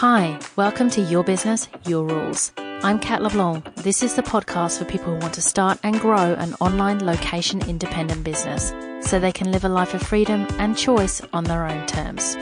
[0.00, 2.52] Hi, welcome to Your Business, Your Rules.
[2.56, 3.74] I'm Cat LeBlanc.
[3.74, 7.60] This is the podcast for people who want to start and grow an online location
[7.68, 8.72] independent business
[9.06, 12.34] so they can live a life of freedom and choice on their own terms.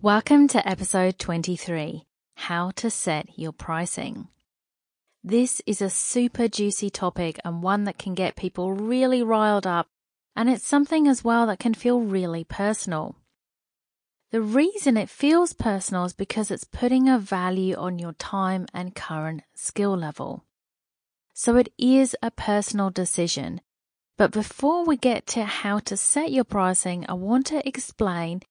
[0.00, 2.04] Welcome to episode 23
[2.36, 4.28] How to Set Your Pricing.
[5.24, 9.88] This is a super juicy topic and one that can get people really riled up,
[10.34, 13.16] and it's something as well that can feel really personal.
[14.30, 18.94] The reason it feels personal is because it's putting a value on your time and
[18.94, 20.44] current skill level.
[21.34, 23.60] So it is a personal decision.
[24.16, 28.42] But before we get to how to set your pricing, I want to explain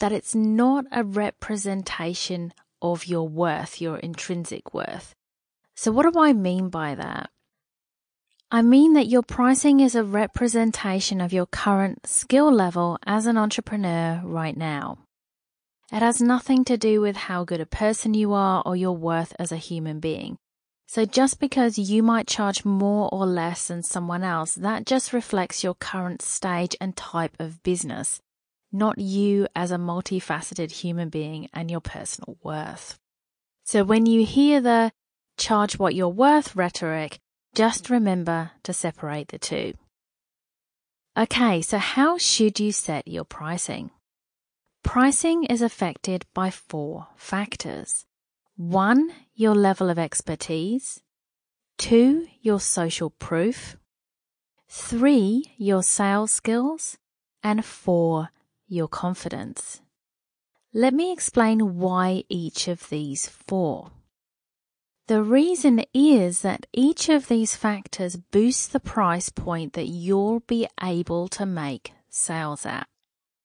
[0.00, 5.14] that it's not a representation of your worth, your intrinsic worth.
[5.74, 7.30] So, what do I mean by that?
[8.50, 13.36] I mean that your pricing is a representation of your current skill level as an
[13.36, 14.96] entrepreneur right now.
[15.92, 19.34] It has nothing to do with how good a person you are or your worth
[19.38, 20.38] as a human being.
[20.86, 25.62] So just because you might charge more or less than someone else, that just reflects
[25.62, 28.18] your current stage and type of business,
[28.72, 32.98] not you as a multifaceted human being and your personal worth.
[33.64, 34.90] So when you hear the
[35.36, 37.18] charge what you're worth rhetoric,
[37.58, 39.72] just remember to separate the two.
[41.18, 43.90] Okay, so how should you set your pricing?
[44.84, 48.06] Pricing is affected by four factors.
[48.54, 51.00] One, your level of expertise.
[51.78, 53.76] Two, your social proof.
[54.68, 56.96] Three, your sales skills.
[57.42, 58.28] And four,
[58.68, 59.80] your confidence.
[60.72, 63.90] Let me explain why each of these four.
[65.08, 70.68] The reason is that each of these factors boosts the price point that you'll be
[70.82, 72.86] able to make sales at.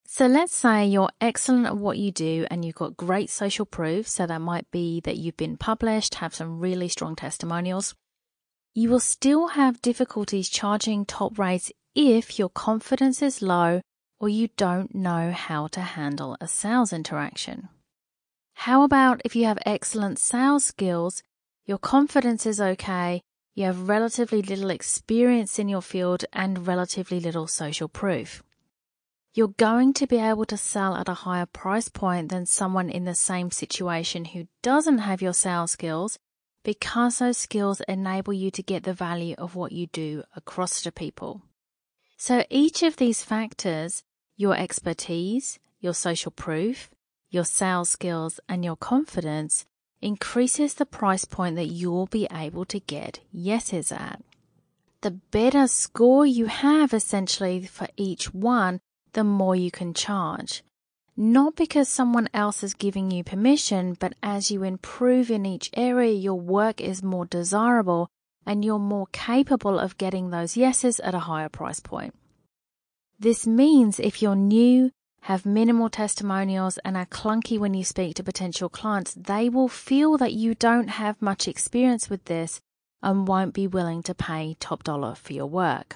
[0.05, 4.09] So let's say you're excellent at what you do and you've got great social proof.
[4.09, 7.95] So that might be that you've been published, have some really strong testimonials.
[8.75, 13.79] You will still have difficulties charging top rates if your confidence is low
[14.19, 17.69] or you don't know how to handle a sales interaction.
[18.55, 21.23] How about if you have excellent sales skills
[21.65, 23.21] your confidence is okay,
[23.55, 28.43] you have relatively little experience in your field and relatively little social proof.
[29.33, 33.05] You're going to be able to sell at a higher price point than someone in
[33.05, 36.19] the same situation who doesn't have your sales skills
[36.63, 40.91] because those skills enable you to get the value of what you do across to
[40.91, 41.41] people.
[42.17, 44.03] So each of these factors,
[44.37, 46.89] your expertise, your social proof,
[47.29, 49.65] your sales skills, and your confidence
[50.03, 54.21] increases the price point that you'll be able to get yeses at.
[55.01, 58.79] The better score you have essentially for each one,
[59.13, 60.63] the more you can charge.
[61.15, 66.13] Not because someone else is giving you permission, but as you improve in each area,
[66.13, 68.09] your work is more desirable
[68.45, 72.15] and you're more capable of getting those yeses at a higher price point.
[73.19, 74.91] This means if you're new,
[75.23, 80.17] have minimal testimonials and are clunky when you speak to potential clients, they will feel
[80.17, 82.59] that you don't have much experience with this
[83.01, 85.95] and won't be willing to pay top dollar for your work.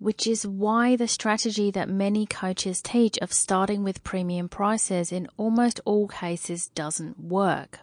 [0.00, 5.28] Which is why the strategy that many coaches teach of starting with premium prices in
[5.36, 7.78] almost all cases doesn't work.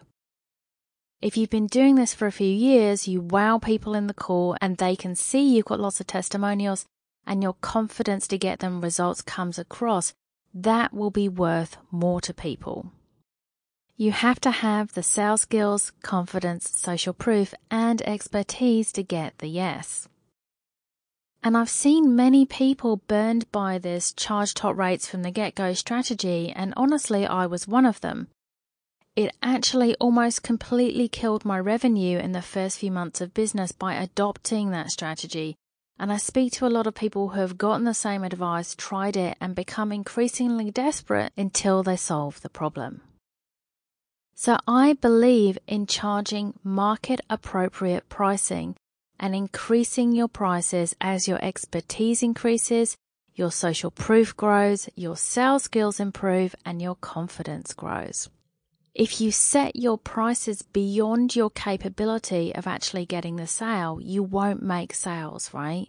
[1.22, 4.58] If you've been doing this for a few years, you wow people in the call
[4.60, 6.84] and they can see you've got lots of testimonials
[7.26, 10.12] and your confidence to get them results comes across
[10.54, 12.92] that will be worth more to people.
[13.96, 19.48] You have to have the sales skills, confidence, social proof, and expertise to get the
[19.48, 20.08] yes.
[21.42, 25.74] And I've seen many people burned by this charge top rates from the get go
[25.74, 28.28] strategy, and honestly, I was one of them.
[29.14, 33.94] It actually almost completely killed my revenue in the first few months of business by
[33.94, 35.56] adopting that strategy
[35.98, 39.16] and I speak to a lot of people who have gotten the same advice, tried
[39.16, 43.00] it, and become increasingly desperate until they solve the problem.
[44.34, 48.74] So I believe in charging market appropriate pricing
[49.20, 52.96] and increasing your prices as your expertise increases,
[53.34, 58.28] your social proof grows, your sales skills improve, and your confidence grows.
[58.94, 64.62] If you set your prices beyond your capability of actually getting the sale, you won't
[64.62, 65.88] make sales, right?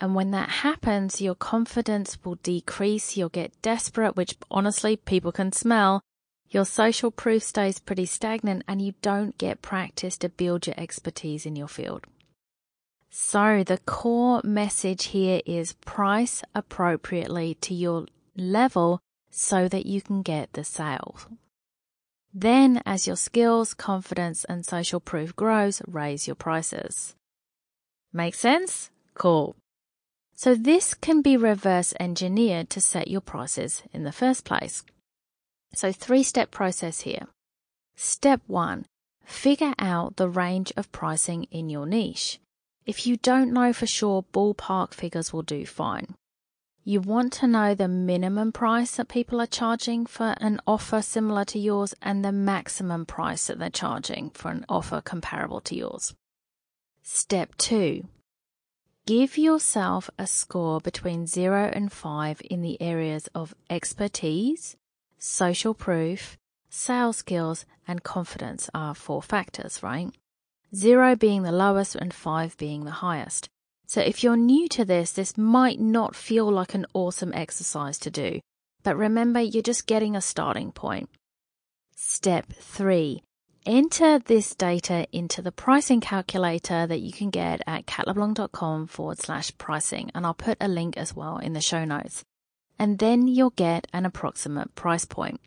[0.00, 3.16] And when that happens, your confidence will decrease.
[3.16, 6.00] You'll get desperate, which honestly people can smell.
[6.48, 11.44] Your social proof stays pretty stagnant and you don't get practice to build your expertise
[11.44, 12.06] in your field.
[13.10, 20.22] So the core message here is price appropriately to your level so that you can
[20.22, 21.16] get the sale.
[22.34, 27.14] Then, as your skills, confidence, and social proof grows, raise your prices.
[28.12, 28.90] Make sense?
[29.14, 29.54] Cool.
[30.34, 34.82] So this can be reverse engineered to set your prices in the first place.
[35.74, 37.26] So three step process here.
[37.96, 38.86] Step one,
[39.24, 42.40] figure out the range of pricing in your niche.
[42.86, 46.14] If you don't know for sure, ballpark figures will do fine.
[46.84, 51.44] You want to know the minimum price that people are charging for an offer similar
[51.44, 56.12] to yours and the maximum price that they're charging for an offer comparable to yours.
[57.04, 58.08] Step two,
[59.06, 64.76] give yourself a score between zero and five in the areas of expertise,
[65.18, 66.36] social proof,
[66.68, 70.10] sales skills, and confidence are four factors, right?
[70.74, 73.48] Zero being the lowest and five being the highest.
[73.92, 78.10] So if you're new to this, this might not feel like an awesome exercise to
[78.10, 78.40] do.
[78.82, 81.10] But remember, you're just getting a starting point.
[81.94, 83.22] Step three.
[83.66, 89.52] Enter this data into the pricing calculator that you can get at catleblanc.com forward slash
[89.58, 90.10] pricing.
[90.14, 92.24] And I'll put a link as well in the show notes.
[92.78, 95.38] And then you'll get an approximate price point.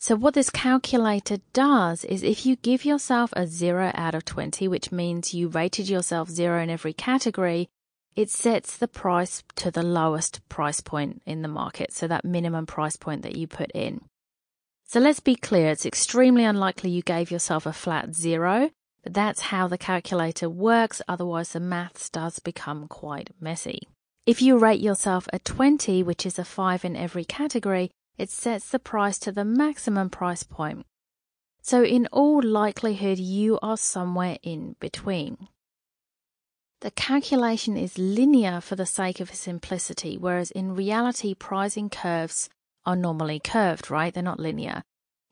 [0.00, 4.68] So what this calculator does is if you give yourself a 0 out of 20,
[4.68, 7.68] which means you rated yourself 0 in every category,
[8.14, 12.64] it sets the price to the lowest price point in the market, so that minimum
[12.64, 14.00] price point that you put in.
[14.86, 18.70] So let's be clear, it's extremely unlikely you gave yourself a flat 0,
[19.02, 23.88] but that's how the calculator works, otherwise the maths does become quite messy.
[24.26, 28.68] If you rate yourself a 20, which is a 5 in every category, it sets
[28.68, 30.84] the price to the maximum price point.
[31.62, 35.48] So, in all likelihood, you are somewhere in between.
[36.80, 42.48] The calculation is linear for the sake of simplicity, whereas in reality, pricing curves
[42.86, 44.14] are normally curved, right?
[44.14, 44.82] They're not linear.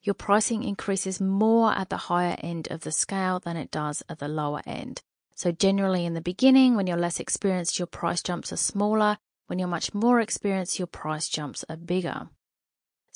[0.03, 4.19] Your pricing increases more at the higher end of the scale than it does at
[4.19, 5.03] the lower end.
[5.35, 9.19] So, generally, in the beginning, when you're less experienced, your price jumps are smaller.
[9.47, 12.29] When you're much more experienced, your price jumps are bigger.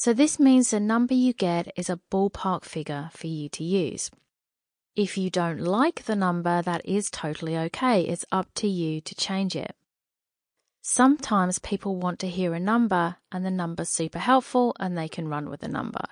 [0.00, 4.10] So this means the number you get is a ballpark figure for you to use.
[4.96, 8.04] If you don't like the number, that is totally okay.
[8.04, 9.76] It's up to you to change it.
[10.80, 15.28] Sometimes people want to hear a number and the number's super helpful and they can
[15.28, 16.06] run with the number.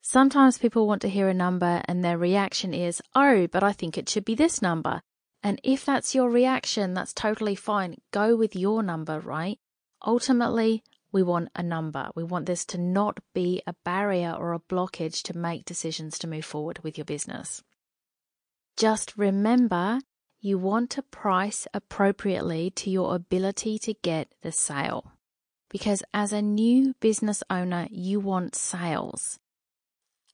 [0.00, 3.98] Sometimes people want to hear a number and their reaction is, oh, but I think
[3.98, 5.02] it should be this number.
[5.42, 7.98] And if that's your reaction, that's totally fine.
[8.12, 9.58] Go with your number, right?
[10.06, 10.82] Ultimately,
[11.12, 12.10] we want a number.
[12.14, 16.28] We want this to not be a barrier or a blockage to make decisions to
[16.28, 17.62] move forward with your business.
[18.76, 20.00] Just remember
[20.40, 25.12] you want to price appropriately to your ability to get the sale.
[25.68, 29.38] Because as a new business owner, you want sales.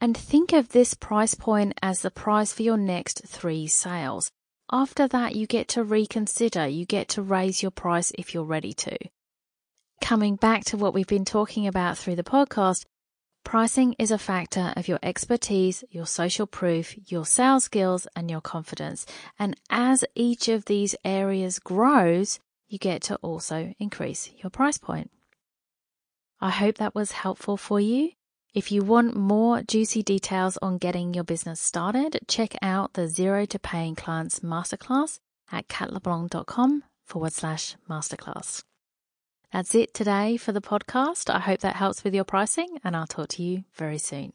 [0.01, 4.31] And think of this price point as the price for your next three sales.
[4.71, 8.73] After that, you get to reconsider, you get to raise your price if you're ready
[8.75, 8.97] to
[10.01, 12.85] coming back to what we've been talking about through the podcast,
[13.45, 18.41] pricing is a factor of your expertise, your social proof, your sales skills, and your
[18.41, 19.07] confidence.
[19.39, 25.11] And as each of these areas grows, you get to also increase your price point.
[26.41, 28.11] I hope that was helpful for you.
[28.55, 33.45] If you want more juicy details on getting your business started, check out the Zero
[33.47, 35.19] to Paying Clients Masterclass
[35.53, 38.63] at catleblanc.com forward slash masterclass.
[39.57, 41.35] That's it today for the podcast.
[41.35, 44.35] I hope that helps with your pricing, and I'll talk to you very soon.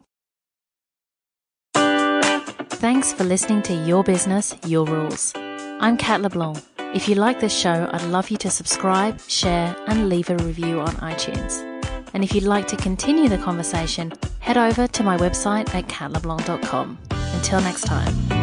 [1.76, 5.32] Thanks for listening to Your Business, Your Rules.
[5.36, 6.64] I'm Cat LeBlanc.
[6.96, 10.80] If you like this show, I'd love you to subscribe, share, and leave a review
[10.80, 11.62] on iTunes.
[12.16, 16.98] And if you'd like to continue the conversation, head over to my website at catleblanc.com.
[17.12, 18.41] Until next time.